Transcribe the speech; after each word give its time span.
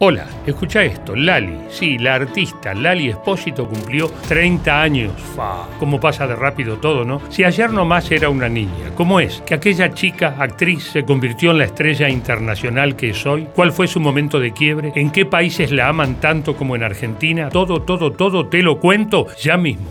Hola, 0.00 0.28
escucha 0.46 0.84
esto, 0.84 1.16
Lali, 1.16 1.58
sí, 1.70 1.98
la 1.98 2.14
artista 2.14 2.72
Lali 2.72 3.08
Espósito 3.08 3.66
cumplió 3.66 4.08
30 4.28 4.80
años. 4.80 5.10
Fa, 5.34 5.66
cómo 5.80 5.98
pasa 5.98 6.24
de 6.28 6.36
rápido 6.36 6.76
todo, 6.76 7.04
¿no? 7.04 7.20
Si 7.30 7.42
ayer 7.42 7.72
nomás 7.72 8.08
era 8.12 8.28
una 8.28 8.48
niña, 8.48 8.92
¿cómo 8.94 9.18
es? 9.18 9.40
Que 9.40 9.54
aquella 9.54 9.92
chica, 9.92 10.36
actriz, 10.38 10.84
se 10.84 11.04
convirtió 11.04 11.50
en 11.50 11.58
la 11.58 11.64
estrella 11.64 12.08
internacional 12.08 12.94
que 12.94 13.10
es 13.10 13.26
hoy. 13.26 13.48
¿Cuál 13.56 13.72
fue 13.72 13.88
su 13.88 13.98
momento 13.98 14.38
de 14.38 14.52
quiebre? 14.52 14.92
¿En 14.94 15.10
qué 15.10 15.26
países 15.26 15.72
la 15.72 15.88
aman 15.88 16.20
tanto 16.20 16.54
como 16.54 16.76
en 16.76 16.84
Argentina? 16.84 17.48
Todo, 17.48 17.82
todo, 17.82 18.12
todo 18.12 18.46
te 18.46 18.62
lo 18.62 18.78
cuento 18.78 19.26
ya 19.42 19.56
mismo. 19.56 19.88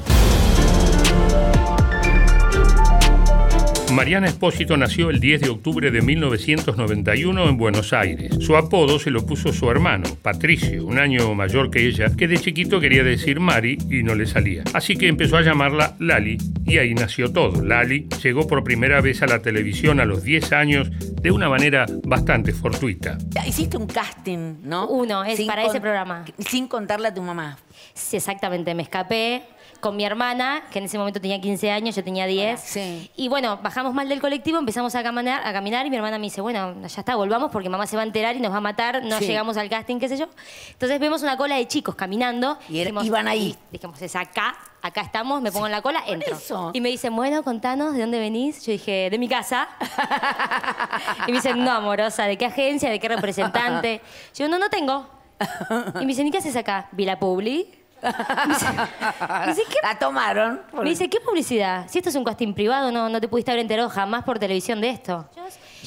Mariana 3.97 4.27
Espósito 4.27 4.77
nació 4.77 5.09
el 5.09 5.19
10 5.19 5.41
de 5.41 5.49
octubre 5.49 5.89
de 5.89 6.03
1991 6.03 7.49
en 7.49 7.57
Buenos 7.57 7.93
Aires. 7.93 8.31
Su 8.39 8.55
apodo 8.55 8.99
se 8.99 9.09
lo 9.09 9.25
puso 9.25 9.51
su 9.51 9.71
hermano, 9.71 10.07
Patricio, 10.21 10.85
un 10.85 10.99
año 10.99 11.33
mayor 11.33 11.71
que 11.71 11.87
ella, 11.87 12.15
que 12.15 12.27
de 12.27 12.37
chiquito 12.37 12.79
quería 12.79 13.03
decir 13.03 13.39
Mari 13.39 13.79
y 13.89 14.03
no 14.03 14.13
le 14.13 14.27
salía. 14.27 14.63
Así 14.75 14.97
que 14.97 15.07
empezó 15.07 15.37
a 15.37 15.41
llamarla 15.41 15.95
Lali 15.97 16.37
y 16.67 16.77
ahí 16.77 16.93
nació 16.93 17.33
todo. 17.33 17.63
Lali 17.63 18.07
llegó 18.21 18.45
por 18.45 18.63
primera 18.63 19.01
vez 19.01 19.23
a 19.23 19.25
la 19.25 19.41
televisión 19.41 19.99
a 19.99 20.05
los 20.05 20.23
10 20.23 20.51
años 20.51 20.91
de 21.19 21.31
una 21.31 21.49
manera 21.49 21.87
bastante 22.03 22.53
fortuita. 22.53 23.17
Hiciste 23.47 23.77
un 23.77 23.87
casting, 23.87 24.57
¿no? 24.61 24.87
Uno, 24.89 25.23
es 25.23 25.41
para 25.41 25.65
ese 25.65 25.81
programa. 25.81 26.23
Sin 26.37 26.67
contarle 26.67 27.07
a 27.07 27.15
tu 27.15 27.23
mamá. 27.23 27.57
Sí, 27.95 28.17
exactamente, 28.17 28.75
me 28.75 28.83
escapé 28.83 29.41
con 29.79 29.95
mi 29.95 30.05
hermana, 30.05 30.63
que 30.71 30.79
en 30.79 30.85
ese 30.85 30.97
momento 30.97 31.19
tenía 31.21 31.39
15 31.41 31.71
años, 31.71 31.95
yo 31.95 32.03
tenía 32.03 32.25
10. 32.25 32.59
Sí. 32.59 33.11
Y 33.15 33.27
bueno, 33.27 33.59
bajamos 33.63 33.93
mal 33.93 34.09
del 34.09 34.19
colectivo, 34.21 34.57
empezamos 34.59 34.93
a 34.95 35.03
caminar, 35.03 35.41
a 35.45 35.53
caminar 35.53 35.85
y 35.85 35.89
mi 35.89 35.95
hermana 35.97 36.17
me 36.17 36.25
dice, 36.25 36.41
bueno, 36.41 36.75
ya 36.81 36.85
está, 37.01 37.15
volvamos 37.15 37.51
porque 37.51 37.69
mamá 37.69 37.87
se 37.87 37.95
va 37.95 38.03
a 38.03 38.05
enterar 38.05 38.35
y 38.35 38.39
nos 38.39 38.51
va 38.51 38.57
a 38.57 38.61
matar, 38.61 39.03
no 39.03 39.17
Sí. 39.19 39.25
llegamos 39.27 39.57
al 39.57 39.69
casting, 39.69 39.99
qué 39.99 40.09
sé 40.09 40.17
yo. 40.17 40.27
Entonces 40.71 40.99
vemos 40.99 41.21
una 41.23 41.37
cola 41.37 41.55
de 41.55 41.67
chicos 41.67 41.95
caminando. 41.95 42.57
Y 42.69 42.79
era- 42.79 42.91
iban 43.03 43.27
ahí. 43.27 43.55
Dijimos, 43.71 44.01
es 44.01 44.15
acá, 44.15 44.55
acá 44.81 45.01
estamos, 45.01 45.41
me 45.41 45.51
pongo 45.51 45.65
en 45.65 45.71
la 45.71 45.81
cola, 45.81 46.03
entro. 46.07 46.35
eso. 46.35 46.71
Y 46.73 46.81
me 46.81 46.89
dicen, 46.89 47.15
bueno, 47.15 47.43
contanos, 47.43 47.93
¿de 47.93 48.01
dónde 48.01 48.19
venís? 48.19 48.65
Yo 48.65 48.71
dije, 48.71 49.09
de 49.09 49.17
mi 49.17 49.27
casa. 49.27 49.67
y 51.27 51.31
me 51.31 51.37
dicen, 51.37 51.63
no, 51.63 51.71
amorosa, 51.71 52.25
¿de 52.25 52.37
qué 52.37 52.45
agencia? 52.45 52.89
¿De 52.89 52.99
qué 52.99 53.07
representante? 53.07 54.01
Yo, 54.35 54.47
no, 54.47 54.57
no 54.59 54.69
tengo. 54.69 55.07
Y 55.95 55.99
me 55.99 56.07
dicen, 56.07 56.25
¿y 56.27 56.31
qué 56.31 56.39
haces 56.39 56.55
acá? 56.55 56.87
Vi 56.91 57.05
la 57.05 57.19
publi. 57.19 57.69
Me 58.01 58.09
dice, 58.53 58.65
me 59.45 59.47
dice, 59.47 59.61
¿qué 59.69 59.75
La 59.83 59.97
tomaron. 59.97 60.61
me 60.73 60.89
dice, 60.89 61.09
¿qué 61.09 61.19
publicidad? 61.19 61.87
Si 61.89 61.97
esto 61.97 62.09
es 62.09 62.15
un 62.15 62.23
casting 62.23 62.53
privado, 62.53 62.91
no, 62.91 63.09
no 63.09 63.19
te 63.21 63.27
pudiste 63.27 63.51
haber 63.51 63.61
enterado 63.61 63.89
jamás 63.89 64.23
por 64.23 64.39
televisión 64.39 64.81
de 64.81 64.89
esto. 64.89 65.27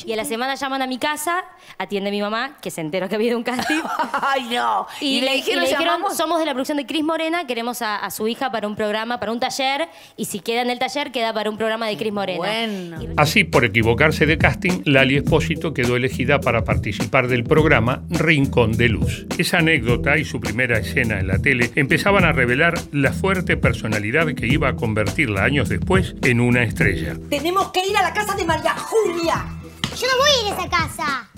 Y 0.04 0.12
a 0.12 0.16
la 0.16 0.24
semana 0.24 0.54
llaman 0.54 0.82
a 0.82 0.86
mi 0.86 0.98
casa, 0.98 1.44
atiende 1.78 2.10
mi 2.10 2.20
mamá, 2.20 2.56
que 2.62 2.70
se 2.70 2.80
enteró 2.80 3.08
que 3.08 3.16
había 3.16 3.36
un 3.36 3.42
casting. 3.42 3.80
Ay, 4.22 4.48
no. 4.50 4.86
Y, 5.00 5.20
le, 5.20 5.34
dijeron, 5.34 5.64
llamamos. 5.66 6.16
somos 6.16 6.38
de 6.38 6.46
la 6.46 6.52
producción 6.52 6.78
de 6.78 6.86
Cris 6.86 7.04
Morena, 7.04 7.46
queremos 7.46 7.82
a, 7.82 7.96
a 7.96 8.10
su 8.10 8.26
hija 8.28 8.50
para 8.50 8.66
un 8.66 8.76
programa, 8.76 9.20
para 9.20 9.32
un 9.32 9.40
taller, 9.40 9.88
y 10.16 10.24
si 10.24 10.40
queda 10.40 10.62
en 10.62 10.70
el 10.70 10.78
taller, 10.78 11.12
queda 11.12 11.32
para 11.32 11.50
un 11.50 11.56
programa 11.56 11.86
de 11.86 11.96
Cris 11.96 12.12
Morena. 12.12 12.38
Bueno. 12.38 13.14
Así, 13.16 13.44
por 13.44 13.64
equivocarse 13.64 14.26
de 14.26 14.38
casting, 14.38 14.82
Lali 14.84 15.16
Espósito 15.16 15.74
quedó 15.74 15.96
elegida 15.96 16.40
para 16.40 16.64
participar 16.64 17.28
del 17.28 17.44
programa 17.44 18.02
Rincón 18.08 18.72
de 18.72 18.88
Luz. 18.88 19.26
Esa 19.38 19.58
anécdota 19.58 20.16
y 20.16 20.24
su 20.24 20.40
primera 20.40 20.78
escena 20.78 21.20
en 21.20 21.28
la 21.28 21.38
tele 21.38 21.70
empezaban 22.10 22.28
a 22.28 22.32
revelar 22.32 22.74
la 22.90 23.12
fuerte 23.12 23.56
personalidad 23.56 24.26
que 24.34 24.48
iba 24.48 24.68
a 24.68 24.74
convertirla 24.74 25.44
años 25.44 25.68
después 25.68 26.16
en 26.22 26.40
una 26.40 26.64
estrella. 26.64 27.16
Tenemos 27.28 27.70
que 27.70 27.86
ir 27.86 27.96
a 27.96 28.02
la 28.02 28.12
casa 28.12 28.34
de 28.34 28.44
María 28.44 28.74
Julia. 28.74 29.44
Yo 29.96 30.06
no 30.08 30.16
voy 30.18 30.30
a 30.30 30.48
ir 30.48 30.52
a 30.52 30.58
esa 30.58 30.68
casa. 30.68 31.29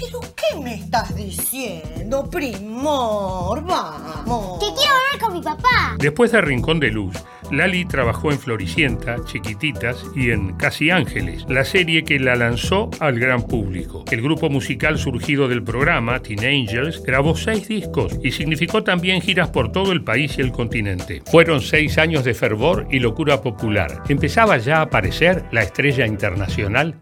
¿Pero 0.00 0.20
qué 0.20 0.58
me 0.58 0.74
estás 0.76 1.14
diciendo, 1.14 2.28
primor? 2.30 3.62
Vamos. 3.62 4.58
Que 4.58 4.74
quiero 4.74 4.94
hablar 4.94 5.20
con 5.20 5.32
mi 5.34 5.42
papá. 5.42 5.96
Después 5.98 6.32
de 6.32 6.40
Rincón 6.40 6.80
de 6.80 6.90
Luz, 6.90 7.14
Lali 7.50 7.84
trabajó 7.84 8.32
en 8.32 8.38
Floricienta, 8.38 9.16
Chiquititas 9.26 10.02
y 10.16 10.30
en 10.30 10.56
Casi 10.56 10.90
Ángeles, 10.90 11.44
la 11.50 11.64
serie 11.64 12.02
que 12.04 12.18
la 12.18 12.34
lanzó 12.34 12.88
al 12.98 13.18
gran 13.18 13.42
público. 13.42 14.04
El 14.10 14.22
grupo 14.22 14.48
musical 14.48 14.98
surgido 14.98 15.48
del 15.48 15.62
programa, 15.62 16.20
Teen 16.20 16.46
Angels, 16.46 17.02
grabó 17.02 17.36
seis 17.36 17.68
discos 17.68 18.14
y 18.22 18.32
significó 18.32 18.82
también 18.82 19.20
giras 19.20 19.50
por 19.50 19.70
todo 19.70 19.92
el 19.92 20.02
país 20.02 20.38
y 20.38 20.40
el 20.40 20.50
continente. 20.50 21.22
Fueron 21.30 21.60
seis 21.60 21.98
años 21.98 22.24
de 22.24 22.32
fervor 22.32 22.86
y 22.90 23.00
locura 23.00 23.42
popular. 23.42 24.02
Empezaba 24.08 24.56
ya 24.56 24.78
a 24.78 24.82
aparecer 24.82 25.44
la 25.52 25.62
estrella 25.62 26.06
internacional. 26.06 26.98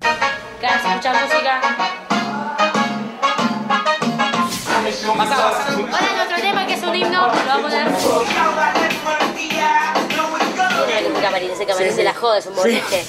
De 0.60 0.66
escuchar 0.66 1.14
música. 1.22 1.97
Ahora 5.18 6.12
nuestro 6.16 6.36
tema, 6.40 6.66
que 6.66 6.74
es 6.74 6.82
un 6.82 6.94
himno, 6.94 7.10
lo 7.26 7.26
vamos 7.26 7.48
a 7.48 7.60
poner. 7.60 7.86
Mira 10.86 11.00
que 11.00 11.08
ese 11.08 11.20
camarín, 11.22 11.50
ese 11.50 11.66
camarín 11.66 11.92
se 11.92 12.04
la 12.04 12.14
joda, 12.14 12.38
es 12.38 12.46
un 12.46 12.54
boliche. 12.54 13.04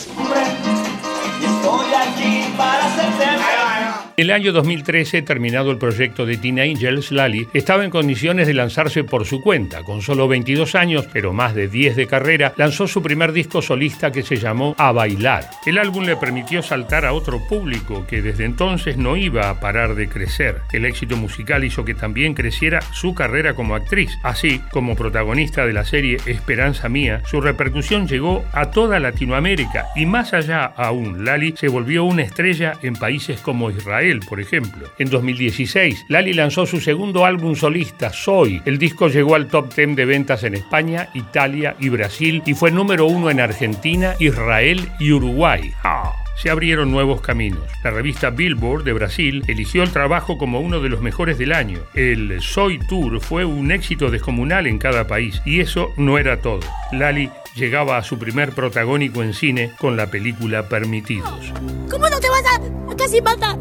El 4.19 4.31
año 4.31 4.52
2013, 4.52 5.22
terminado 5.22 5.72
el 5.72 5.78
proyecto 5.78 6.25
de 6.25 6.35
Teen 6.35 6.59
Angels, 6.59 7.13
Lali 7.13 7.47
estaba 7.53 7.85
en 7.85 7.90
condiciones 7.90 8.47
de 8.47 8.53
lanzarse 8.53 9.06
por 9.06 9.25
su 9.25 9.40
cuenta. 9.40 9.84
Con 9.84 10.02
solo 10.02 10.28
22 10.28 10.75
años, 10.75 11.07
pero 11.13 11.31
más 11.31 11.56
de 11.56 11.69
10 11.69 11.96
de 11.96 12.06
carrera, 12.06 12.53
lanzó 12.57 12.85
su 12.85 13.02
primer 13.02 13.31
disco 13.31 13.62
solista 13.62 14.12
que 14.12 14.24
se 14.24 14.35
llamó 14.35 14.75
A 14.78 14.91
Bailar. 14.91 15.50
El 15.66 15.78
álbum 15.78 16.03
le 16.03 16.18
permitió 16.18 16.62
saltar 16.62 17.06
a 17.06 17.13
otro 17.13 17.47
público 17.47 18.06
que 18.07 18.22
desde 18.22 18.44
entonces 18.44 18.97
no 18.97 19.16
iba 19.16 19.50
a 19.50 19.62
parar 19.62 19.96
de 19.96 20.09
crecer. 20.09 20.63
El 20.74 20.84
éxito 20.84 21.16
musical 21.16 21.63
hizo 21.63 21.86
que 21.86 21.96
también 21.96 22.34
creciera 22.34 22.81
su 22.91 23.16
carrera 23.16 23.53
como 23.53 23.74
actriz. 23.74 24.12
Así, 24.24 24.59
como 24.69 24.97
protagonista 24.97 25.66
de 25.66 25.72
la 25.72 25.86
serie 25.86 26.18
Esperanza 26.25 26.90
Mía, 26.90 27.22
su 27.25 27.40
repercusión 27.40 28.06
llegó 28.06 28.44
a 28.51 28.69
toda 28.69 29.00
Latinoamérica 29.00 29.86
y 29.96 30.06
más 30.06 30.34
allá 30.34 30.66
aún, 30.66 31.24
Lali 31.24 31.53
se 31.56 31.69
volvió 31.69 32.03
una 32.03 32.24
estrella 32.24 32.74
en 32.84 32.96
países 32.96 33.40
como 33.40 33.72
Israel, 33.72 34.09
por 34.18 34.40
ejemplo. 34.40 34.88
En 34.97 35.09
2016, 35.09 36.06
Lali 36.08 36.34
lanzó 36.34 36.66
su 36.66 36.81
segundo 36.81 37.25
álbum 37.25 37.56
solista, 37.56 38.12
Soy. 38.12 38.62
El 38.66 38.80
disco 38.80 39.08
llegó 39.08 39.36
al 39.36 39.47
top 39.47 39.74
10 39.75 39.96
de 39.96 40.06
ventas 40.06 40.44
en 40.44 40.56
España, 40.56 41.09
Italia 41.14 41.75
y 41.80 41.90
Brasil 41.90 42.42
y 42.46 42.56
fue 42.56 42.72
número 42.72 43.06
uno 43.06 43.30
en 43.30 43.40
Argentina, 43.40 44.16
Israel 44.19 44.90
y 45.00 45.12
Uruguay. 45.12 45.72
¡Ja! 45.84 46.14
se 46.42 46.50
abrieron 46.50 46.90
nuevos 46.90 47.19
caminos. 47.19 47.64
La 47.84 47.92
revista 47.92 48.30
Billboard 48.30 48.86
de 48.86 48.94
Brasil 48.94 49.44
eligió 49.48 49.84
el 49.84 49.92
trabajo 49.92 50.38
como 50.38 50.62
uno 50.62 50.80
de 50.80 50.88
los 50.88 51.02
mejores 51.02 51.38
del 51.38 51.52
año. 51.52 51.80
El 51.94 52.42
Soy 52.42 52.80
Tour 52.80 53.19
fue 53.19 53.44
un 53.44 53.72
éxito 53.72 54.09
descomunal 54.09 54.66
en 54.66 54.78
cada 54.78 55.06
país 55.06 55.42
y 55.46 55.59
eso 55.59 55.92
no 55.98 56.18
era 56.18 56.40
todo. 56.40 56.62
Lali 56.94 57.30
llegaba 57.56 57.98
a 57.98 58.03
su 58.03 58.18
primer 58.18 58.53
protagónico 58.53 59.22
en 59.22 59.34
cine 59.34 59.72
con 59.78 59.98
la 59.98 60.09
película 60.09 60.69
Permitidos. 60.69 61.52
¿Cómo 61.92 62.09
no 62.09 62.19
te 62.19 62.30
vas 62.30 62.46
a, 62.46 62.92
a 62.92 62.96
casi 62.96 63.22
matar? 63.22 63.58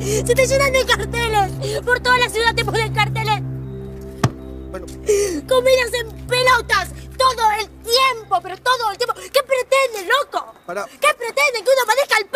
Se 0.00 0.34
te 0.34 0.46
llenan 0.46 0.72
de 0.72 0.86
carteles. 0.86 1.80
Por 1.82 2.00
toda 2.00 2.18
la 2.18 2.28
ciudad 2.28 2.54
te 2.54 2.64
ponen 2.64 2.94
carteles. 2.94 3.42
Comidas 5.48 5.92
en 6.00 6.26
pelotas. 6.26 6.90
Todo 7.16 7.50
el 7.58 7.68
tiempo, 7.82 8.40
pero 8.42 8.56
todo 8.58 8.90
el 8.92 8.96
tiempo. 8.96 9.14
¿Qué 9.14 9.40
pretenden, 9.42 10.08
loco? 10.08 10.54
¿Qué 11.00 11.08
pretenden? 11.14 11.64
Que 11.64 11.70
uno 11.70 11.86
padezca 11.86 12.18
el 12.18 12.26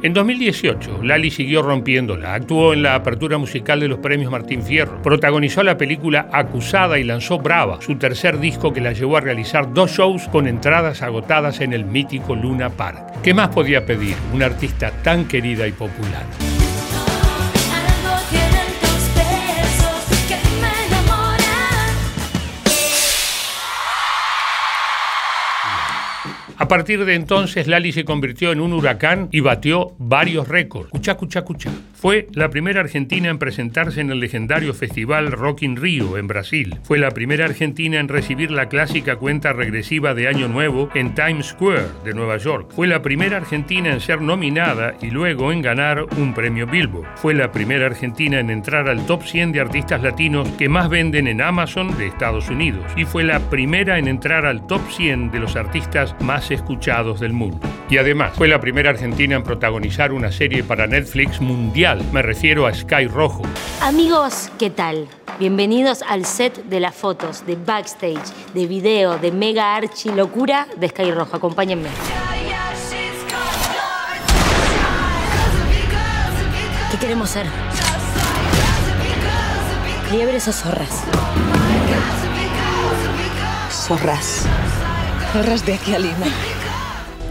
En 0.00 0.14
2018, 0.14 1.02
Lali 1.02 1.28
siguió 1.28 1.60
rompiéndola. 1.60 2.34
Actuó 2.34 2.72
en 2.72 2.84
la 2.84 2.94
apertura 2.94 3.36
musical 3.36 3.80
de 3.80 3.88
los 3.88 3.98
premios 3.98 4.30
Martín 4.30 4.62
Fierro. 4.62 5.02
Protagonizó 5.02 5.64
la 5.64 5.76
película 5.76 6.28
Acusada 6.32 7.00
y 7.00 7.04
lanzó 7.04 7.40
Brava, 7.40 7.80
su 7.80 7.96
tercer 7.96 8.38
disco 8.38 8.72
que 8.72 8.80
la 8.80 8.92
llevó 8.92 9.16
a 9.16 9.20
realizar 9.20 9.74
dos 9.74 9.90
shows 9.90 10.28
con 10.28 10.46
entradas 10.46 11.02
agotadas 11.02 11.60
en 11.60 11.72
el 11.72 11.84
mítico 11.84 12.36
Luna 12.36 12.70
Park. 12.70 13.22
¿Qué 13.24 13.34
más 13.34 13.48
podía 13.48 13.84
pedir 13.84 14.14
una 14.32 14.46
artista 14.46 14.92
tan 15.02 15.26
querida 15.26 15.66
y 15.66 15.72
popular? 15.72 16.24
A 26.68 26.76
partir 26.76 27.06
de 27.06 27.14
entonces, 27.14 27.66
Lali 27.66 27.92
se 27.92 28.04
convirtió 28.04 28.52
en 28.52 28.60
un 28.60 28.74
huracán 28.74 29.30
y 29.32 29.40
batió 29.40 29.94
varios 29.96 30.46
récords. 30.46 30.90
Cuchá, 30.90 31.14
cuchá, 31.14 31.40
cuchá. 31.40 31.70
Fue 32.00 32.28
la 32.32 32.48
primera 32.48 32.82
argentina 32.82 33.28
en 33.28 33.38
presentarse 33.38 34.00
en 34.00 34.12
el 34.12 34.20
legendario 34.20 34.72
festival 34.72 35.32
Rock 35.32 35.62
in 35.62 35.74
Rio, 35.74 36.16
en 36.16 36.28
Brasil. 36.28 36.78
Fue 36.84 36.96
la 36.96 37.10
primera 37.10 37.44
argentina 37.44 37.98
en 37.98 38.06
recibir 38.06 38.52
la 38.52 38.68
clásica 38.68 39.16
cuenta 39.16 39.52
regresiva 39.52 40.14
de 40.14 40.28
Año 40.28 40.46
Nuevo 40.46 40.90
en 40.94 41.16
Times 41.16 41.46
Square 41.46 41.88
de 42.04 42.14
Nueva 42.14 42.36
York. 42.36 42.70
Fue 42.72 42.86
la 42.86 43.02
primera 43.02 43.38
argentina 43.38 43.92
en 43.92 44.00
ser 44.00 44.20
nominada 44.20 44.94
y 45.02 45.10
luego 45.10 45.50
en 45.50 45.60
ganar 45.60 46.06
un 46.18 46.34
premio 46.34 46.68
Billboard. 46.68 47.16
Fue 47.16 47.34
la 47.34 47.50
primera 47.50 47.86
argentina 47.86 48.38
en 48.38 48.50
entrar 48.50 48.88
al 48.88 49.04
top 49.04 49.24
100 49.24 49.50
de 49.50 49.60
artistas 49.60 50.00
latinos 50.00 50.48
que 50.50 50.68
más 50.68 50.88
venden 50.88 51.26
en 51.26 51.42
Amazon 51.42 51.98
de 51.98 52.06
Estados 52.06 52.48
Unidos. 52.48 52.84
Y 52.96 53.06
fue 53.06 53.24
la 53.24 53.40
primera 53.50 53.98
en 53.98 54.06
entrar 54.06 54.46
al 54.46 54.64
top 54.68 54.82
100 54.88 55.32
de 55.32 55.40
los 55.40 55.56
artistas 55.56 56.14
más 56.20 56.52
escuchados 56.52 57.18
del 57.18 57.32
mundo. 57.32 57.58
Y 57.90 57.96
además, 57.96 58.34
fue 58.36 58.46
la 58.46 58.60
primera 58.60 58.90
argentina 58.90 59.34
en 59.34 59.42
protagonizar 59.42 60.12
una 60.12 60.30
serie 60.30 60.62
para 60.62 60.86
Netflix 60.86 61.40
mundial 61.40 61.87
mundial. 61.94 62.12
Me 62.12 62.22
refiero 62.22 62.66
a 62.66 62.74
Sky 62.74 63.06
Rojo. 63.06 63.42
Amigos, 63.80 64.50
¿qué 64.58 64.70
tal? 64.70 65.06
Bienvenidos 65.38 66.02
al 66.02 66.24
set 66.24 66.64
de 66.64 66.80
las 66.80 66.94
fotos, 66.94 67.46
de 67.46 67.56
backstage, 67.56 68.52
de 68.54 68.66
video, 68.66 69.18
de 69.18 69.30
mega 69.30 69.76
archi 69.76 70.10
locura 70.10 70.66
de 70.76 70.88
Sky 70.88 71.10
Rojo. 71.12 71.36
Acompáñenme. 71.36 71.88
¿Qué 76.90 76.98
queremos 76.98 77.30
ser? 77.30 77.46
¿Liebres 80.10 80.48
o 80.48 80.52
zorras? 80.52 81.04
Zorras. 83.70 84.46
Zorras 85.32 85.64
de 85.66 85.74
aquí 85.74 85.94
a 85.94 85.98
Lima. 85.98 86.26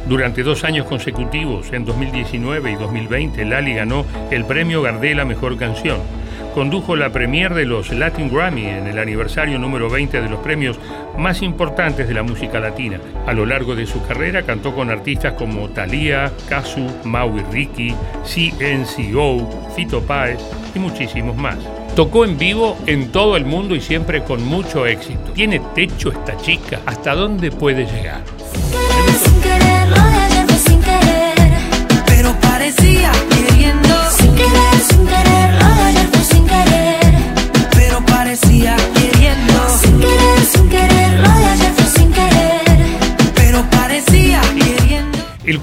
Durante 0.07 0.41
dos 0.41 0.63
años 0.63 0.85
consecutivos, 0.85 1.73
en 1.73 1.83
2019 1.83 2.71
y 2.71 2.75
2020, 2.75 3.43
Lali 3.43 3.73
ganó 3.73 4.05
el 4.31 4.45
premio 4.45 4.81
Gardel 4.81 5.19
a 5.19 5.25
Mejor 5.25 5.57
Canción. 5.57 5.99
Condujo 6.55 6.95
la 6.95 7.11
premier 7.11 7.53
de 7.53 7.65
los 7.65 7.91
Latin 7.91 8.33
Grammy 8.33 8.67
en 8.67 8.87
el 8.87 8.99
aniversario 8.99 9.59
número 9.59 9.89
20 9.89 10.21
de 10.21 10.29
los 10.29 10.39
premios 10.39 10.79
más 11.17 11.41
importantes 11.41 12.07
de 12.07 12.13
la 12.13 12.23
música 12.23 12.61
latina. 12.61 13.01
A 13.25 13.33
lo 13.33 13.45
largo 13.45 13.75
de 13.75 13.85
su 13.85 14.01
carrera 14.07 14.43
cantó 14.43 14.73
con 14.73 14.89
artistas 14.89 15.33
como 15.33 15.67
Thalía, 15.69 16.31
Casu, 16.47 16.87
Maui 17.03 17.43
Ricky, 17.51 17.93
CNCO, 18.23 19.71
Fito 19.75 20.01
Páez 20.03 20.39
y 20.73 20.79
muchísimos 20.79 21.35
más. 21.35 21.57
Tocó 21.97 22.23
en 22.23 22.37
vivo 22.37 22.77
en 22.85 23.11
todo 23.11 23.35
el 23.35 23.43
mundo 23.43 23.75
y 23.75 23.81
siempre 23.81 24.23
con 24.23 24.41
mucho 24.45 24.85
éxito. 24.85 25.33
¿Tiene 25.33 25.59
techo 25.75 26.11
esta 26.11 26.37
chica? 26.37 26.79
¿Hasta 26.85 27.13
dónde 27.13 27.51
puede 27.51 27.85
llegar? 27.85 28.21
Parecía 32.67 33.36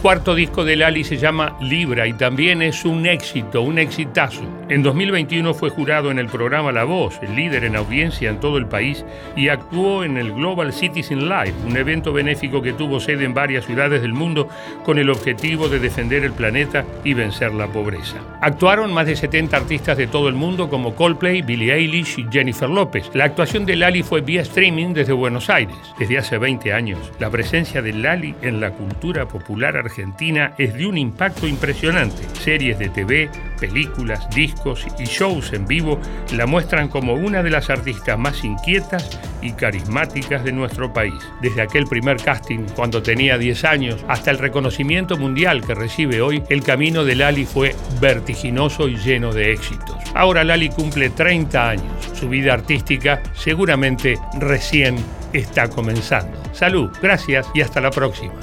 cuarto 0.05 0.35
disco 0.35 0.67
de 0.67 0.77
Lali 0.77 1.03
se 1.03 1.17
llama 1.17 1.57
Libra 1.63 2.07
y 2.07 2.13
también 2.13 2.61
es 2.61 2.85
un 2.85 3.07
éxito, 3.07 3.63
un 3.63 3.79
exitazo. 3.79 4.43
En 4.69 4.83
2021 4.83 5.55
fue 5.55 5.71
jurado 5.71 6.11
en 6.11 6.19
el 6.19 6.27
programa 6.27 6.73
La 6.73 6.85
Voz, 6.85 7.19
el 7.23 7.35
líder 7.35 7.65
en 7.65 7.75
audiencia 7.75 8.29
en 8.29 8.39
todo 8.39 8.59
el 8.59 8.67
país, 8.67 9.03
y 9.35 9.49
actuó 9.49 10.05
en 10.05 10.19
el 10.19 10.35
Global 10.35 10.75
Citizen 10.75 11.27
Live, 11.27 11.55
un 11.67 11.79
evento 11.79 12.13
benéfico 12.13 12.61
que 12.61 12.75
tuvo 12.75 13.01
sede 13.01 13.25
en 13.25 13.33
varias 13.33 13.65
ciudades 13.65 14.03
del 14.03 14.13
mundo 14.13 14.47
con 14.85 14.99
el 14.99 15.09
objetivo 15.09 15.71
de 15.71 15.79
defender 15.79 16.23
el 16.23 16.33
planeta 16.33 16.85
y 17.03 17.15
vencer 17.15 17.55
la 17.55 17.69
pobreza. 17.69 18.19
Actuaron 18.43 18.93
más 18.93 19.07
de 19.07 19.17
70 19.17 19.57
artistas 19.57 19.97
de 19.97 20.07
todo 20.07 20.29
el 20.29 20.35
mundo 20.35 20.69
como 20.69 20.95
Coldplay, 20.95 21.41
Billie 21.41 21.73
Eilish 21.73 22.19
y 22.19 22.27
Jennifer 22.31 22.69
López. 22.69 23.11
La 23.15 23.25
actuación 23.25 23.65
de 23.65 23.77
Lali 23.77 24.03
fue 24.03 24.21
vía 24.21 24.43
streaming 24.43 24.93
desde 24.93 25.15
Buenos 25.15 25.49
Aires. 25.49 25.77
Desde 25.99 26.19
hace 26.19 26.37
20 26.37 26.75
años, 26.75 27.11
la 27.19 27.31
presencia 27.31 27.81
de 27.81 27.95
Lali 27.95 28.35
en 28.43 28.61
la 28.61 28.71
cultura 28.71 29.27
popular 29.27 29.79
argentina 29.95 30.55
es 30.59 30.75
de 30.75 30.87
un 30.87 30.99
impacto 30.99 31.47
impresionante. 31.47 32.25
Series 32.41 32.81
de 32.81 32.89
TV, 32.89 33.31
películas, 33.61 34.29
discos 34.31 34.85
y 34.99 35.05
shows 35.05 35.53
en 35.53 35.67
vivo 35.67 36.01
la 36.33 36.47
muestran 36.47 36.89
como 36.89 37.15
una 37.15 37.45
de 37.45 37.51
las 37.51 37.71
artistas 37.71 38.19
más 38.19 38.43
inquietas 38.43 39.21
y 39.41 39.53
carismáticas 39.53 40.43
de 40.43 40.51
nuestro 40.51 40.93
país. 40.93 41.15
Desde 41.41 41.63
aquel 41.63 41.87
primer 41.87 42.17
casting 42.17 42.67
cuando 42.75 43.05
tenía 43.05 43.39
10 43.39 43.65
años 43.65 44.05
hasta 44.09 44.33
el 44.33 44.39
reconocimiento 44.39 45.17
mundial 45.17 45.65
que 45.65 45.77
recibe 45.77 46.21
hoy, 46.21 46.43
el 46.49 46.65
camino 46.65 47.05
de 47.05 47.15
Lali 47.15 47.45
fue 47.45 47.77
vertiginoso 48.01 48.89
y 48.89 48.97
lleno 48.97 49.33
de 49.33 49.53
éxitos. 49.53 49.97
Ahora 50.15 50.43
Lali 50.43 50.71
cumple 50.71 51.11
30 51.11 51.71
años. 51.71 52.11
Su 52.15 52.29
vida 52.29 52.53
artística 52.53 53.23
seguramente 53.35 54.19
recién 54.41 54.97
está 55.33 55.69
comenzando. 55.69 56.37
Salud, 56.53 56.91
gracias 57.01 57.47
y 57.55 57.61
hasta 57.61 57.81
la 57.81 57.91
próxima. 57.91 58.35